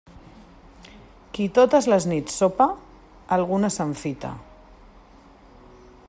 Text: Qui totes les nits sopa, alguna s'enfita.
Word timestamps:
Qui 1.37 1.45
totes 1.57 1.89
les 1.93 2.07
nits 2.13 2.37
sopa, 2.43 2.67
alguna 3.39 3.71
s'enfita. 3.77 4.35